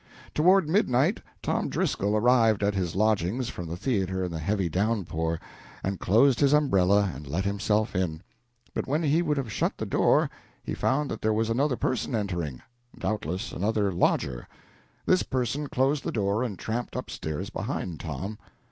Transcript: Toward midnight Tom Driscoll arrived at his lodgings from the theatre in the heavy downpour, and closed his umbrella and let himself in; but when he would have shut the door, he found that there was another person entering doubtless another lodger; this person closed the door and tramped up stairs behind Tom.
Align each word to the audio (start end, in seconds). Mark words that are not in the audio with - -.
Toward 0.33 0.67
midnight 0.67 1.21
Tom 1.43 1.69
Driscoll 1.69 2.15
arrived 2.17 2.63
at 2.63 2.73
his 2.73 2.95
lodgings 2.95 3.49
from 3.49 3.67
the 3.67 3.77
theatre 3.77 4.23
in 4.23 4.31
the 4.31 4.39
heavy 4.39 4.67
downpour, 4.67 5.39
and 5.83 5.99
closed 5.99 6.39
his 6.39 6.53
umbrella 6.53 7.11
and 7.13 7.27
let 7.27 7.45
himself 7.45 7.95
in; 7.95 8.23
but 8.73 8.87
when 8.87 9.03
he 9.03 9.21
would 9.21 9.37
have 9.37 9.51
shut 9.51 9.77
the 9.77 9.85
door, 9.85 10.27
he 10.63 10.73
found 10.73 11.11
that 11.11 11.21
there 11.21 11.31
was 11.33 11.51
another 11.51 11.77
person 11.77 12.15
entering 12.15 12.63
doubtless 12.97 13.51
another 13.51 13.91
lodger; 13.91 14.47
this 15.05 15.21
person 15.21 15.67
closed 15.67 16.03
the 16.03 16.11
door 16.11 16.41
and 16.43 16.57
tramped 16.57 16.95
up 16.97 17.11
stairs 17.11 17.51
behind 17.51 17.99
Tom. 17.99 18.39